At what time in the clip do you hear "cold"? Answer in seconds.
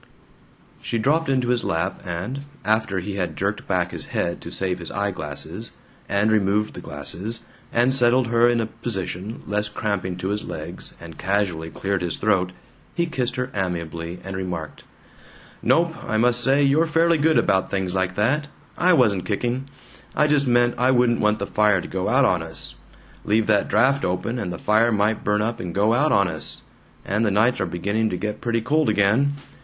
28.61-28.89